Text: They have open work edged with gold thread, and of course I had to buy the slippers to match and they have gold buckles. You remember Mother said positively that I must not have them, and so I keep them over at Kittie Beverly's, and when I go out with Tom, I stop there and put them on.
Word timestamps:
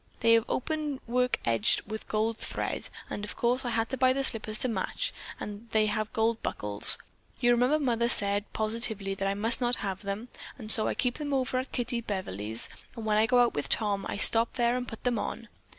They 0.21 0.33
have 0.33 0.45
open 0.49 0.99
work 1.05 1.39
edged 1.45 1.83
with 1.85 2.07
gold 2.07 2.39
thread, 2.39 2.89
and 3.07 3.23
of 3.23 3.35
course 3.35 3.63
I 3.63 3.69
had 3.69 3.89
to 3.91 3.97
buy 3.97 4.13
the 4.13 4.23
slippers 4.23 4.57
to 4.57 4.67
match 4.67 5.13
and 5.39 5.69
they 5.73 5.85
have 5.85 6.11
gold 6.11 6.41
buckles. 6.41 6.97
You 7.39 7.51
remember 7.51 7.77
Mother 7.77 8.09
said 8.09 8.51
positively 8.51 9.13
that 9.13 9.27
I 9.27 9.35
must 9.35 9.61
not 9.61 9.75
have 9.85 10.01
them, 10.01 10.29
and 10.57 10.71
so 10.71 10.87
I 10.87 10.95
keep 10.95 11.19
them 11.19 11.35
over 11.35 11.59
at 11.59 11.71
Kittie 11.71 12.01
Beverly's, 12.01 12.67
and 12.95 13.05
when 13.05 13.17
I 13.17 13.27
go 13.27 13.41
out 13.41 13.53
with 13.53 13.69
Tom, 13.69 14.07
I 14.09 14.17
stop 14.17 14.53
there 14.53 14.75
and 14.75 14.87
put 14.87 15.03
them 15.03 15.19
on. 15.19 15.49